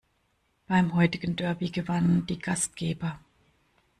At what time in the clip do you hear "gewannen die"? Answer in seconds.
1.69-2.39